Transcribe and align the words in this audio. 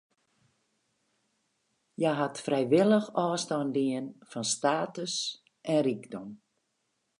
Hja 1.99 2.11
hat 2.19 2.35
frijwillich 2.45 3.07
ôfstân 3.25 3.67
dien 3.77 4.05
fan 4.29 4.45
status 4.55 5.13
en 5.73 5.79
rykdom. 5.87 6.29